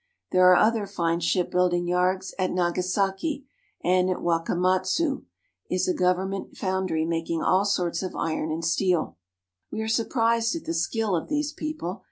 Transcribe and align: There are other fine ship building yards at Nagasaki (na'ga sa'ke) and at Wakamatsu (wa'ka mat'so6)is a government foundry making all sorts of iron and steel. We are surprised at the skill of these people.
There 0.31 0.49
are 0.51 0.55
other 0.55 0.87
fine 0.87 1.19
ship 1.19 1.51
building 1.51 1.85
yards 1.87 2.33
at 2.39 2.49
Nagasaki 2.49 3.45
(na'ga 3.45 3.45
sa'ke) 3.85 3.87
and 3.87 4.09
at 4.09 4.17
Wakamatsu 4.17 4.49
(wa'ka 4.49 5.25
mat'so6)is 5.69 5.87
a 5.87 5.93
government 5.93 6.57
foundry 6.57 7.05
making 7.05 7.43
all 7.43 7.65
sorts 7.65 8.01
of 8.01 8.15
iron 8.15 8.49
and 8.51 8.65
steel. 8.65 9.17
We 9.69 9.79
are 9.83 9.87
surprised 9.87 10.55
at 10.55 10.65
the 10.65 10.73
skill 10.73 11.15
of 11.15 11.29
these 11.29 11.53
people. 11.53 11.99